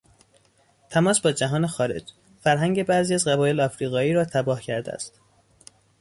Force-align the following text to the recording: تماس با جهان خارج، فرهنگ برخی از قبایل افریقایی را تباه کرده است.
تماس 0.89 1.19
با 1.19 1.31
جهان 1.31 1.67
خارج، 1.67 2.11
فرهنگ 2.43 2.83
برخی 2.85 3.13
از 3.13 3.27
قبایل 3.27 3.59
افریقایی 3.59 4.13
را 4.13 4.25
تباه 4.25 4.61
کرده 4.61 4.91
است. 4.91 5.21